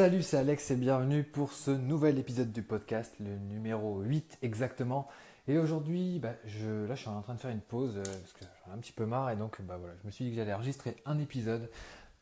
Salut, 0.00 0.22
c'est 0.22 0.38
Alex 0.38 0.70
et 0.70 0.76
bienvenue 0.76 1.24
pour 1.24 1.52
ce 1.52 1.70
nouvel 1.70 2.18
épisode 2.18 2.52
du 2.52 2.62
podcast, 2.62 3.12
le 3.20 3.36
numéro 3.36 4.00
8 4.00 4.38
exactement. 4.40 5.06
Et 5.46 5.58
aujourd'hui, 5.58 6.18
bah, 6.18 6.30
là 6.42 6.94
je 6.94 7.00
suis 7.00 7.10
en 7.10 7.20
train 7.20 7.34
de 7.34 7.38
faire 7.38 7.50
une 7.50 7.60
pause 7.60 7.98
euh, 7.98 8.02
parce 8.02 8.32
que 8.32 8.46
j'en 8.64 8.72
ai 8.72 8.74
un 8.76 8.80
petit 8.80 8.92
peu 8.92 9.04
marre 9.04 9.28
et 9.28 9.36
donc 9.36 9.60
bah, 9.60 9.76
voilà, 9.78 9.92
je 10.00 10.06
me 10.06 10.10
suis 10.10 10.24
dit 10.24 10.30
que 10.30 10.36
j'allais 10.38 10.54
enregistrer 10.54 10.96
un 11.04 11.18
épisode 11.18 11.68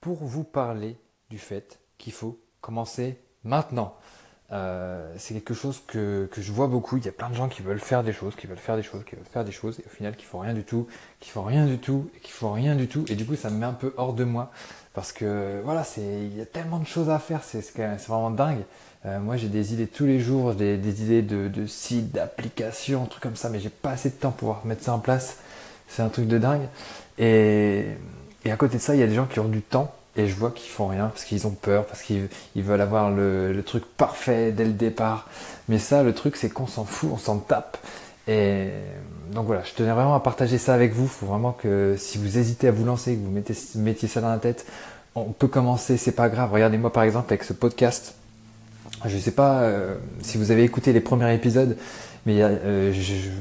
pour 0.01 0.17
vous 0.25 0.43
parler 0.43 0.99
du 1.31 1.39
fait 1.39 1.79
qu'il 1.99 2.13
faut 2.13 2.41
commencer 2.61 3.21
maintenant. 3.45 3.95
Euh, 4.51 5.15
c'est 5.19 5.35
quelque 5.35 5.55
chose 5.55 5.81
que, 5.87 6.27
que, 6.33 6.41
je 6.41 6.51
vois 6.53 6.69
beaucoup. 6.69 6.97
Il 6.97 7.05
y 7.05 7.09
a 7.09 7.13
plein 7.13 7.29
de 7.29 7.35
gens 7.35 7.49
qui 7.49 7.61
veulent 7.61 7.79
faire 7.79 8.03
des 8.03 8.15
choses, 8.15 8.35
qui 8.35 8.47
veulent 8.47 8.57
faire 8.57 8.77
des 8.77 8.83
choses, 8.83 9.05
qui 9.05 9.15
veulent 9.15 9.25
faire 9.25 9.45
des 9.45 9.53
choses, 9.53 9.79
et 9.79 9.85
au 9.87 9.91
final 9.91 10.17
qui 10.17 10.25
font 10.25 10.39
rien 10.39 10.55
du 10.55 10.65
tout, 10.65 10.87
qui 11.21 11.29
font 11.31 11.43
rien 11.43 11.67
du 11.67 11.79
tout, 11.79 12.11
qui 12.23 12.33
font 12.33 12.53
rien 12.53 12.75
du 12.75 12.89
tout. 12.89 13.05
Et 13.09 13.15
du 13.15 13.27
coup, 13.27 13.37
ça 13.37 13.51
me 13.51 13.59
met 13.59 13.67
un 13.67 13.75
peu 13.75 13.93
hors 13.99 14.15
de 14.15 14.25
moi 14.25 14.51
parce 14.99 15.13
que 15.13 15.61
voilà, 15.63 15.85
il 15.97 16.37
y 16.37 16.41
a 16.41 16.45
tellement 16.45 16.81
de 16.81 16.87
choses 16.87 17.09
à 17.09 17.21
faire, 17.21 17.43
c'est 17.45 17.63
vraiment 17.77 18.33
dingue. 18.33 18.65
Euh, 19.07 19.21
moi, 19.21 19.37
j'ai 19.37 19.47
des 19.47 19.73
idées 19.73 19.87
tous 19.87 20.07
les 20.07 20.19
jours, 20.19 20.55
des, 20.55 20.77
des 20.77 21.05
idées 21.05 21.23
de, 21.23 21.67
sites, 21.67 22.11
d'applications, 22.11 23.07
trucs 23.07 23.23
comme 23.23 23.37
ça, 23.37 23.49
mais 23.49 23.61
j'ai 23.61 23.69
pas 23.69 23.91
assez 23.91 24.11
de 24.11 24.17
temps 24.17 24.33
pour 24.33 24.61
mettre 24.65 24.83
ça 24.83 24.93
en 24.93 24.99
place. 24.99 25.37
C'est 25.87 26.03
un 26.03 26.09
truc 26.09 26.27
de 26.27 26.39
dingue. 26.39 26.67
Et 27.17 27.95
à 28.45 28.57
côté 28.57 28.79
de 28.79 28.83
ça, 28.83 28.97
il 28.97 29.01
y 29.01 29.05
a 29.05 29.07
des 29.07 29.15
gens 29.15 29.27
qui 29.27 29.39
ont 29.39 29.47
du 29.47 29.63
temps 29.63 29.95
et 30.17 30.27
je 30.27 30.35
vois 30.35 30.51
qu'ils 30.51 30.71
font 30.71 30.89
rien 30.89 31.07
parce 31.07 31.25
qu'ils 31.25 31.47
ont 31.47 31.53
peur, 31.53 31.87
parce 31.87 32.03
qu'ils 32.03 32.29
veulent 32.57 32.81
avoir 32.81 33.13
le, 33.13 33.63
truc 33.65 33.85
parfait 33.97 34.51
dès 34.51 34.65
le 34.65 34.73
départ. 34.73 35.29
Mais 35.69 35.79
ça, 35.79 36.03
le 36.03 36.13
truc, 36.13 36.35
c'est 36.35 36.51
qu'on 36.51 36.67
s'en 36.67 36.85
fout, 36.85 37.11
on 37.13 37.19
s'en 37.19 37.39
tape. 37.39 37.79
Et 38.29 38.69
donc 39.33 39.47
voilà, 39.47 39.63
je 39.65 39.73
tenais 39.75 39.93
vraiment 39.93 40.15
à 40.15 40.21
partager 40.21 40.59
ça 40.59 40.75
avec 40.75 40.93
vous. 40.93 41.05
Il 41.05 41.09
faut 41.09 41.27
vraiment 41.27 41.53
que 41.53 41.97
si 41.99 42.19
vous 42.19 42.39
hésitez 42.39 42.69
à 42.69 42.71
vous 42.71 42.85
lancer, 42.85 43.17
que 43.17 43.21
vous 43.25 43.81
mettiez 43.81 44.09
ça 44.09 44.21
dans 44.21 44.31
la 44.31 44.39
tête, 44.39 44.67
on 45.15 45.33
peut 45.33 45.49
commencer, 45.49 45.97
c'est 45.97 46.13
pas 46.13 46.29
grave. 46.29 46.53
Regardez-moi 46.53 46.93
par 46.93 47.03
exemple 47.03 47.33
avec 47.33 47.45
ce 47.45 47.53
podcast. 47.53 48.15
Je 49.05 49.15
ne 49.15 49.21
sais 49.21 49.33
pas 49.33 49.63
euh, 49.63 49.95
si 50.23 50.39
vous 50.39 50.51
avez 50.51 50.65
écouté 50.65 50.93
les 50.93 51.01
premiers 51.01 51.33
épisodes, 51.35 51.77
mais 52.27 52.39
euh, 52.41 52.93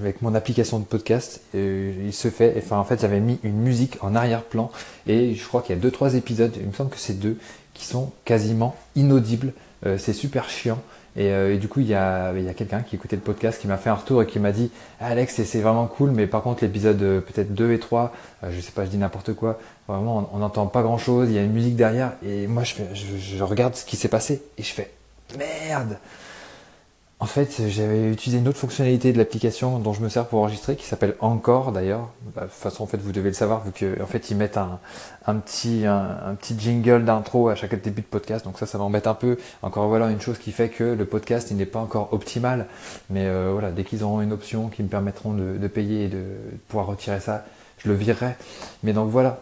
avec 0.02 0.22
mon 0.22 0.36
application 0.36 0.80
de 0.80 0.86
podcast, 0.86 1.42
euh, 1.56 1.94
il 2.06 2.14
se 2.14 2.30
fait, 2.30 2.54
enfin 2.58 2.78
en 2.78 2.84
fait 2.84 3.02
j'avais 3.02 3.20
mis 3.20 3.40
une 3.44 3.58
musique 3.58 3.98
en 4.02 4.14
arrière-plan 4.14 4.72
et 5.08 5.34
je 5.34 5.48
crois 5.48 5.62
qu'il 5.62 5.76
y 5.76 5.80
a 5.80 5.82
deux 5.82 5.90
trois 5.90 6.14
épisodes, 6.14 6.54
il 6.60 6.68
me 6.68 6.74
semble 6.74 6.92
que 6.92 7.00
c'est 7.00 7.20
deux, 7.20 7.38
qui 7.78 7.86
sont 7.86 8.12
quasiment 8.26 8.76
inaudibles. 8.96 9.54
Euh, 9.86 9.98
c'est 9.98 10.14
super 10.14 10.50
chiant. 10.50 10.80
Et, 11.20 11.58
du 11.58 11.68
coup, 11.68 11.80
il 11.80 11.88
y 11.88 11.96
a, 11.96 12.32
y 12.34 12.48
a 12.48 12.54
quelqu'un 12.54 12.82
qui 12.82 12.94
écoutait 12.96 13.16
le 13.16 13.24
podcast 13.24 13.60
qui 13.60 13.66
m'a 13.66 13.78
fait 13.78 13.90
un 13.90 13.96
retour 13.96 14.22
et 14.22 14.28
qui 14.28 14.38
m'a 14.38 14.52
dit 14.52 14.70
Alex, 15.00 15.42
c'est 15.44 15.62
vraiment 15.62 15.88
cool, 15.88 16.12
mais 16.12 16.28
par 16.28 16.44
contre, 16.44 16.64
l'épisode 16.64 17.00
peut-être 17.00 17.56
2 17.56 17.72
et 17.72 17.80
3, 17.80 18.14
je 18.52 18.62
sais 18.62 18.72
pas, 18.72 18.86
je 18.86 18.92
dis 18.92 19.00
n'importe 19.00 19.34
quoi, 19.34 19.58
vraiment, 19.88 20.30
on 20.32 20.38
n'entend 20.38 20.68
pas 20.68 20.84
grand 20.84 21.00
chose, 21.00 21.30
il 21.30 21.36
y 21.36 21.40
a 21.40 21.42
une 21.42 21.54
musique 21.54 21.76
derrière. 21.76 22.12
Et 22.24 22.46
moi, 22.46 22.62
je 22.64 23.44
regarde 23.44 23.74
ce 23.74 23.84
qui 23.84 23.96
s'est 23.96 24.10
passé 24.10 24.44
et 24.60 24.62
je 24.62 24.72
fais 24.72 24.92
Merde 25.40 25.98
en 27.20 27.26
fait, 27.26 27.68
j'avais 27.68 28.12
utilisé 28.12 28.38
une 28.38 28.48
autre 28.48 28.60
fonctionnalité 28.60 29.12
de 29.12 29.18
l'application 29.18 29.80
dont 29.80 29.92
je 29.92 30.02
me 30.02 30.10
sers 30.10 30.28
pour 30.28 30.40
enregistrer, 30.40 30.76
qui 30.76 30.86
s'appelle 30.86 31.16
Encore 31.20 31.72
d'ailleurs. 31.72 32.12
De 32.36 32.42
toute 32.42 32.52
façon, 32.52 32.84
en 32.84 32.86
fait, 32.86 32.98
vous 32.98 33.12
devez 33.12 33.30
le 33.30 33.34
savoir, 33.34 33.64
vu 33.64 33.72
qu'en 33.72 34.06
fait, 34.06 34.30
ils 34.30 34.38
mettent 34.38 34.58
un, 34.58 34.80
petit, 35.40 35.88
un, 35.88 36.36
petit 36.40 36.56
jingle 36.60 37.06
d'intro 37.06 37.50
à 37.50 37.56
chaque 37.56 37.82
début 37.82 38.02
de 38.02 38.08
podcast. 38.08 38.46
Donc 38.46 38.60
ça, 38.60 38.68
ça 38.68 38.78
m'embête 38.78 39.08
un 39.08 39.16
peu. 39.16 39.40
Encore 39.64 39.88
voilà, 39.88 40.12
une 40.12 40.22
chose 40.22 40.38
qui 40.38 40.52
fait 40.52 40.70
que 40.70 40.84
le 40.84 41.06
podcast, 41.06 41.50
il 41.50 41.58
n'est 41.58 41.66
pas 41.66 41.80
encore 41.80 42.10
optimal. 42.14 42.68
Mais 43.10 43.26
euh, 43.26 43.50
voilà, 43.52 43.72
dès 43.72 43.84
qu'ils 43.84 44.04
auront 44.04 44.22
une 44.22 44.32
option 44.32 44.68
qui 44.68 44.84
me 44.84 44.88
permettront 44.88 45.34
de, 45.34 45.58
de, 45.58 45.68
payer 45.68 46.06
et 46.06 46.08
de 46.10 46.24
pouvoir 46.68 46.86
retirer 46.86 47.20
ça, 47.20 47.46
je 47.80 47.90
le 47.90 47.96
virerai. 47.96 48.36
Mais 48.84 48.94
donc 48.94 49.10
voilà. 49.10 49.40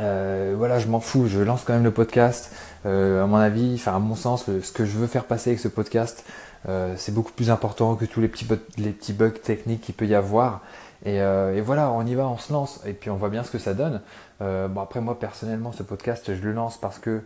Euh, 0.00 0.54
voilà, 0.56 0.78
je 0.78 0.88
m'en 0.88 1.00
fous, 1.00 1.28
je 1.28 1.38
lance 1.38 1.62
quand 1.64 1.72
même 1.72 1.84
le 1.84 1.90
podcast. 1.90 2.50
Euh, 2.86 3.22
à 3.22 3.26
mon 3.26 3.36
avis, 3.36 3.74
enfin 3.74 3.94
à 3.94 3.98
mon 3.98 4.16
sens, 4.16 4.46
ce 4.46 4.72
que 4.72 4.84
je 4.84 4.98
veux 4.98 5.06
faire 5.06 5.24
passer 5.24 5.50
avec 5.50 5.60
ce 5.60 5.68
podcast, 5.68 6.24
euh, 6.68 6.94
c'est 6.96 7.12
beaucoup 7.12 7.32
plus 7.32 7.50
important 7.50 7.94
que 7.94 8.04
tous 8.04 8.20
les 8.20 8.28
petits, 8.28 9.12
bugs 9.12 9.30
techniques 9.30 9.82
qu'il 9.82 9.94
peut 9.94 10.06
y 10.06 10.14
avoir. 10.14 10.62
Euh, 11.06 11.54
et, 11.54 11.60
voilà, 11.60 11.90
on 11.90 12.06
y 12.06 12.14
va, 12.14 12.26
on 12.26 12.38
se 12.38 12.52
lance, 12.52 12.80
et 12.86 12.94
puis 12.94 13.10
on 13.10 13.16
voit 13.16 13.28
bien 13.28 13.44
ce 13.44 13.50
que 13.50 13.58
ça 13.58 13.74
donne. 13.74 14.00
Euh, 14.40 14.68
bon 14.68 14.80
après 14.80 15.00
moi 15.00 15.18
personnellement, 15.18 15.72
ce 15.72 15.82
podcast, 15.82 16.34
je 16.34 16.42
le 16.42 16.52
lance 16.52 16.78
parce 16.78 16.98
que 16.98 17.22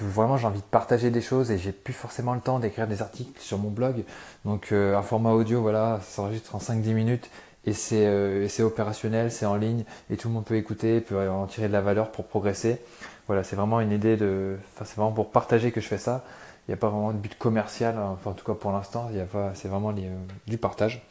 vraiment 0.00 0.36
j'ai 0.36 0.46
envie 0.46 0.60
de 0.60 0.64
partager 0.64 1.10
des 1.10 1.20
choses 1.20 1.50
et 1.50 1.58
j'ai 1.58 1.72
plus 1.72 1.92
forcément 1.92 2.34
le 2.34 2.40
temps 2.40 2.58
d'écrire 2.58 2.86
des 2.86 3.02
articles 3.02 3.40
sur 3.40 3.58
mon 3.58 3.70
blog. 3.70 4.04
Donc 4.44 4.72
un 4.72 5.02
format 5.02 5.32
audio, 5.32 5.60
voilà, 5.60 6.00
ça 6.02 6.16
s'enregistre 6.16 6.54
en 6.54 6.58
5-10 6.58 6.94
minutes 6.94 7.30
et 7.66 7.72
c'est 7.74 8.62
opérationnel, 8.62 9.30
c'est 9.30 9.46
en 9.46 9.56
ligne 9.56 9.84
et 10.10 10.16
tout 10.16 10.28
le 10.28 10.34
monde 10.34 10.44
peut 10.44 10.56
écouter, 10.56 11.00
peut 11.00 11.28
en 11.28 11.46
tirer 11.46 11.68
de 11.68 11.72
la 11.72 11.80
valeur 11.80 12.10
pour 12.10 12.26
progresser. 12.26 12.80
Voilà, 13.26 13.44
c'est 13.44 13.56
vraiment 13.56 13.80
une 13.80 13.92
idée 13.92 14.16
de, 14.16 14.56
enfin 14.74 14.84
c'est 14.84 14.96
vraiment 14.96 15.12
pour 15.12 15.30
partager 15.30 15.70
que 15.70 15.80
je 15.80 15.86
fais 15.86 15.98
ça 15.98 16.24
il 16.68 16.70
n'y 16.70 16.74
a 16.74 16.76
pas 16.76 16.88
vraiment 16.88 17.12
de 17.12 17.18
but 17.18 17.36
commercial, 17.36 17.96
hein. 17.96 18.10
enfin 18.14 18.30
en 18.30 18.34
tout 18.34 18.44
cas 18.44 18.54
pour 18.54 18.70
l'instant, 18.70 19.10
c'est 19.54 19.68
vraiment 19.68 19.90
euh, 19.90 20.16
du 20.46 20.58
partage. 20.58 21.04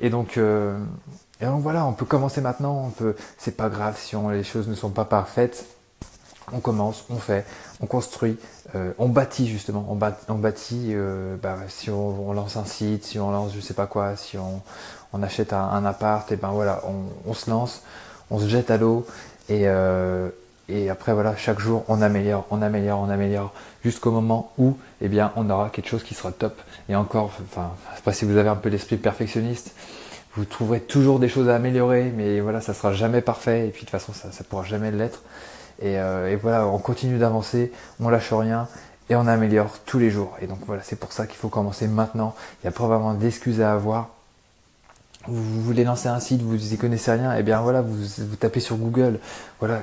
Et 0.00 0.08
donc, 0.08 0.38
euh, 0.38 0.78
et 1.40 1.46
donc 1.46 1.62
voilà, 1.62 1.84
on 1.84 1.92
peut 1.92 2.04
commencer 2.04 2.40
maintenant, 2.40 2.92
c'est 3.38 3.56
pas 3.56 3.68
grave 3.68 3.96
si 3.98 4.16
les 4.32 4.44
choses 4.44 4.68
ne 4.68 4.74
sont 4.74 4.90
pas 4.90 5.04
parfaites, 5.04 5.66
on 6.52 6.60
commence, 6.60 7.06
on 7.10 7.16
fait, 7.16 7.44
on 7.80 7.86
construit, 7.86 8.38
euh, 8.76 8.92
on 8.98 9.08
bâtit 9.08 9.48
justement, 9.48 9.86
on, 9.88 9.98
on 10.28 10.38
bâtit, 10.38 10.94
bah, 11.42 11.56
si 11.68 11.90
on, 11.90 12.32
lance 12.32 12.56
un 12.56 12.64
site, 12.64 13.04
si 13.04 13.18
on 13.18 13.30
lance 13.32 13.52
je 13.54 13.60
sais 13.60 13.74
pas 13.74 13.86
quoi, 13.86 14.14
si 14.16 14.38
on, 14.38 14.62
on 15.12 15.22
achète 15.24 15.52
un, 15.52 15.84
appart, 15.84 16.30
et 16.30 16.36
ben 16.36 16.50
voilà, 16.50 16.82
on, 16.86 17.30
on, 17.30 17.34
se 17.34 17.50
lance, 17.50 17.82
on 18.30 18.38
se 18.38 18.46
jette 18.46 18.70
à 18.70 18.76
l'eau 18.76 19.06
et, 19.48 19.66
et 20.68 20.90
après 20.90 21.12
voilà, 21.12 21.36
chaque 21.36 21.60
jour 21.60 21.84
on 21.88 22.00
améliore, 22.02 22.46
on 22.50 22.62
améliore, 22.62 23.00
on 23.00 23.10
améliore, 23.10 23.52
jusqu'au 23.84 24.10
moment 24.10 24.52
où 24.58 24.76
eh 25.00 25.08
bien 25.08 25.32
on 25.36 25.50
aura 25.50 25.70
quelque 25.70 25.88
chose 25.88 26.02
qui 26.02 26.14
sera 26.14 26.32
top. 26.32 26.60
Et 26.88 26.96
encore, 26.96 27.32
enfin, 27.42 27.72
je 27.92 27.96
sais 27.96 28.02
pas 28.02 28.12
si 28.12 28.24
vous 28.24 28.36
avez 28.36 28.48
un 28.48 28.56
peu 28.56 28.68
l'esprit 28.68 28.96
perfectionniste, 28.96 29.74
vous 30.36 30.44
trouverez 30.44 30.80
toujours 30.80 31.20
des 31.20 31.28
choses 31.28 31.48
à 31.48 31.54
améliorer, 31.54 32.12
mais 32.16 32.40
voilà, 32.40 32.60
ça 32.60 32.74
sera 32.74 32.92
jamais 32.92 33.20
parfait, 33.20 33.68
et 33.68 33.70
puis 33.70 33.84
de 33.84 33.86
toute 33.86 33.90
façon 33.90 34.12
ça, 34.12 34.32
ça 34.32 34.42
pourra 34.44 34.64
jamais 34.64 34.90
l'être. 34.90 35.22
Et, 35.80 35.98
euh, 35.98 36.30
et, 36.30 36.36
voilà, 36.36 36.66
on 36.66 36.78
continue 36.78 37.18
d'avancer, 37.18 37.72
on 38.00 38.08
lâche 38.08 38.32
rien, 38.32 38.68
et 39.10 39.16
on 39.16 39.26
améliore 39.26 39.78
tous 39.86 39.98
les 39.98 40.10
jours. 40.10 40.36
Et 40.40 40.46
donc 40.46 40.58
voilà, 40.66 40.82
c'est 40.82 40.96
pour 40.96 41.12
ça 41.12 41.26
qu'il 41.26 41.36
faut 41.36 41.48
commencer 41.48 41.86
maintenant. 41.86 42.34
Il 42.62 42.66
y 42.66 42.68
a 42.68 42.72
probablement 42.72 43.14
d'excuses 43.14 43.60
à 43.60 43.72
avoir. 43.72 44.10
Vous, 45.26 45.62
voulez 45.62 45.84
lancer 45.84 46.08
un 46.08 46.20
site, 46.20 46.42
vous 46.42 46.74
y 46.74 46.76
connaissez 46.76 47.12
rien, 47.12 47.34
et 47.34 47.40
eh 47.40 47.42
bien 47.42 47.60
voilà, 47.60 47.80
vous, 47.80 47.96
vous 47.96 48.36
tapez 48.36 48.60
sur 48.60 48.76
Google, 48.76 49.20
voilà, 49.58 49.80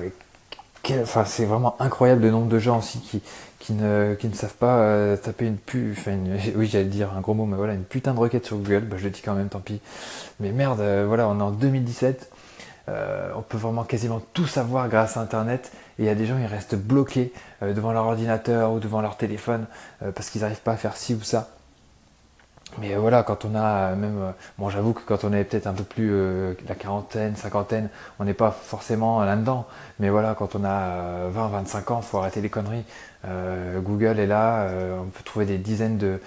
enfin, 1.02 1.24
c'est 1.24 1.44
vraiment 1.44 1.76
incroyable 1.80 2.22
le 2.22 2.30
nombre 2.30 2.48
de 2.48 2.58
gens 2.58 2.78
aussi 2.78 3.00
qui, 3.00 3.22
qui, 3.58 3.72
ne, 3.72 4.14
qui 4.14 4.28
ne 4.28 4.34
savent 4.34 4.54
pas 4.54 4.78
euh, 4.78 5.16
taper 5.16 5.46
une 5.46 5.56
pu, 5.56 5.94
enfin 5.96 6.18
oui 6.56 6.66
j'allais 6.66 6.84
dire 6.86 7.12
un 7.16 7.20
gros 7.20 7.34
mot, 7.34 7.46
mais 7.46 7.56
voilà, 7.56 7.74
une 7.74 7.84
putain 7.84 8.14
de 8.14 8.18
requête 8.18 8.46
sur 8.46 8.56
Google, 8.56 8.80
bah, 8.80 8.96
je 8.98 9.04
le 9.04 9.10
dis 9.10 9.22
quand 9.22 9.34
même, 9.34 9.48
tant 9.48 9.60
pis. 9.60 9.80
Mais 10.40 10.50
merde, 10.50 10.80
euh, 10.80 11.04
voilà, 11.06 11.28
on 11.28 11.38
est 11.38 11.42
en 11.42 11.52
2017, 11.52 12.30
euh, 12.88 13.30
on 13.36 13.42
peut 13.42 13.58
vraiment 13.58 13.84
quasiment 13.84 14.20
tout 14.32 14.46
savoir 14.46 14.88
grâce 14.88 15.16
à 15.16 15.20
Internet, 15.20 15.70
et 15.98 16.02
il 16.02 16.06
y 16.06 16.08
a 16.08 16.14
des 16.14 16.26
gens, 16.26 16.38
ils 16.38 16.46
restent 16.46 16.74
bloqués 16.74 17.32
devant 17.60 17.92
leur 17.92 18.06
ordinateur 18.06 18.72
ou 18.72 18.80
devant 18.80 19.02
leur 19.02 19.16
téléphone 19.16 19.66
parce 20.14 20.30
qu'ils 20.30 20.40
n'arrivent 20.40 20.62
pas 20.62 20.72
à 20.72 20.76
faire 20.76 20.96
ci 20.96 21.14
ou 21.14 21.22
ça. 21.22 21.50
Mais 22.78 22.94
voilà, 22.94 23.22
quand 23.22 23.44
on 23.44 23.54
a 23.54 23.94
même, 23.94 24.32
bon 24.58 24.70
j'avoue 24.70 24.94
que 24.94 25.02
quand 25.04 25.24
on 25.24 25.32
est 25.32 25.44
peut-être 25.44 25.66
un 25.66 25.74
peu 25.74 25.84
plus 25.84 26.10
la 26.66 26.74
quarantaine, 26.74 27.36
cinquantaine, 27.36 27.90
on 28.18 28.24
n'est 28.24 28.34
pas 28.34 28.50
forcément 28.50 29.22
là-dedans. 29.22 29.66
Mais 30.00 30.08
voilà, 30.08 30.34
quand 30.34 30.54
on 30.54 30.64
a 30.64 31.28
20, 31.28 31.48
25 31.48 31.90
ans, 31.90 32.00
faut 32.00 32.18
arrêter 32.18 32.40
les 32.40 32.48
conneries. 32.48 32.84
Euh, 33.24 33.80
Google 33.80 34.18
est 34.18 34.26
là, 34.26 34.62
euh, 34.62 34.98
on 35.00 35.06
peut 35.06 35.22
trouver 35.24 35.46
des 35.46 35.58
dizaines 35.58 35.98
de, 35.98 36.20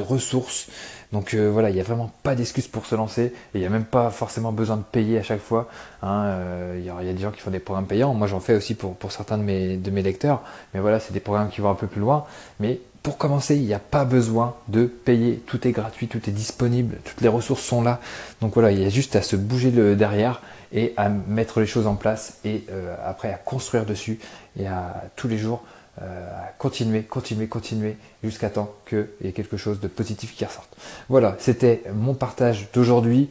ressources. 0.00 0.68
Donc 1.12 1.34
euh, 1.34 1.50
voilà, 1.50 1.70
il 1.70 1.74
n'y 1.74 1.80
a 1.80 1.84
vraiment 1.84 2.12
pas 2.22 2.36
d'excuse 2.36 2.68
pour 2.68 2.86
se 2.86 2.94
lancer 2.94 3.22
et 3.24 3.32
il 3.54 3.60
n'y 3.60 3.66
a 3.66 3.70
même 3.70 3.84
pas 3.84 4.10
forcément 4.10 4.52
besoin 4.52 4.76
de 4.76 4.82
payer 4.82 5.18
à 5.18 5.22
chaque 5.22 5.40
fois. 5.40 5.68
Hein. 6.02 6.36
Il 6.76 6.84
y, 6.84 6.90
a, 6.90 7.12
des 7.12 7.20
gens 7.20 7.32
qui 7.32 7.40
font 7.40 7.50
des 7.50 7.58
programmes 7.58 7.86
payants. 7.86 8.14
Moi 8.14 8.28
j'en 8.28 8.40
fais 8.40 8.54
aussi 8.54 8.74
pour, 8.74 8.94
pour 8.94 9.10
certains 9.10 9.38
de 9.38 9.42
mes, 9.42 10.02
lecteurs. 10.02 10.42
Mais 10.72 10.80
voilà, 10.80 11.00
c'est 11.00 11.12
des 11.12 11.20
programmes 11.20 11.48
qui 11.48 11.60
vont 11.60 11.70
un 11.70 11.74
peu 11.74 11.88
plus 11.88 12.00
loin. 12.00 12.24
Mais 12.60 12.80
pour 13.02 13.18
commencer, 13.18 13.56
il 13.56 13.64
n'y 13.64 13.74
a 13.74 13.80
pas 13.80 14.04
besoin 14.04 14.54
de 14.68 14.84
payer. 14.84 15.42
Tout 15.46 15.66
est 15.66 15.72
gratuit, 15.72 16.06
tout 16.06 16.20
est 16.28 16.32
disponible, 16.32 16.98
toutes 17.04 17.20
les 17.20 17.28
ressources 17.28 17.62
sont 17.62 17.82
là. 17.82 18.00
Donc 18.40 18.54
voilà, 18.54 18.70
il 18.70 18.80
y 18.80 18.84
a 18.84 18.88
juste 18.88 19.16
à 19.16 19.22
se 19.22 19.34
bouger 19.34 19.72
derrière 19.96 20.40
et 20.72 20.94
à 20.96 21.08
mettre 21.08 21.58
les 21.58 21.66
choses 21.66 21.88
en 21.88 21.96
place 21.96 22.38
et 22.44 22.64
après 23.04 23.32
à 23.32 23.36
construire 23.36 23.84
dessus 23.84 24.20
et 24.58 24.68
à 24.68 25.02
tous 25.16 25.26
les 25.26 25.38
jours 25.38 25.64
euh, 26.00 26.26
continuer, 26.56 27.02
continuer, 27.02 27.48
continuer 27.48 27.96
jusqu'à 28.24 28.48
temps 28.48 28.74
qu'il 28.88 29.08
y 29.20 29.28
ait 29.28 29.32
quelque 29.32 29.58
chose 29.58 29.78
de 29.78 29.88
positif 29.88 30.34
qui 30.34 30.44
ressorte. 30.44 30.74
Voilà, 31.10 31.36
c'était 31.38 31.82
mon 31.94 32.14
partage 32.14 32.70
d'aujourd'hui. 32.72 33.28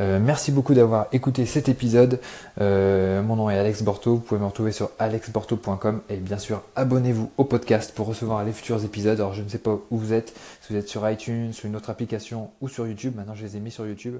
Euh, 0.00 0.20
merci 0.20 0.52
beaucoup 0.52 0.74
d'avoir 0.74 1.06
écouté 1.12 1.46
cet 1.46 1.70
épisode. 1.70 2.20
Euh, 2.60 3.22
mon 3.22 3.36
nom 3.36 3.48
est 3.48 3.58
Alex 3.58 3.82
Borto. 3.82 4.16
Vous 4.16 4.20
pouvez 4.20 4.40
me 4.40 4.44
retrouver 4.44 4.72
sur 4.72 4.90
alexborto.com 4.98 6.02
et 6.10 6.16
bien 6.16 6.38
sûr 6.38 6.62
abonnez-vous 6.76 7.30
au 7.38 7.44
podcast 7.44 7.94
pour 7.94 8.06
recevoir 8.08 8.44
les 8.44 8.52
futurs 8.52 8.84
épisodes. 8.84 9.18
Alors 9.18 9.32
je 9.32 9.42
ne 9.42 9.48
sais 9.48 9.58
pas 9.58 9.78
où 9.90 9.96
vous 9.96 10.12
êtes, 10.12 10.34
si 10.60 10.72
vous 10.72 10.78
êtes 10.78 10.88
sur 10.88 11.08
iTunes, 11.08 11.54
sur 11.54 11.66
une 11.66 11.76
autre 11.76 11.88
application 11.88 12.50
ou 12.60 12.68
sur 12.68 12.86
YouTube. 12.86 13.14
Maintenant 13.16 13.34
je 13.34 13.44
les 13.44 13.56
ai 13.56 13.60
mis 13.60 13.70
sur 13.70 13.86
YouTube. 13.86 14.18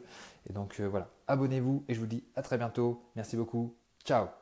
Et 0.49 0.55
donc 0.55 0.81
voilà, 0.81 1.09
abonnez-vous 1.29 1.85
et 1.89 1.95
je 1.95 2.01
vous 2.01 2.07
dis 2.07 2.25
à 2.37 2.43
très 2.43 2.57
bientôt. 2.57 3.03
Merci 3.17 3.37
beaucoup. 3.37 3.75
Ciao 4.05 4.42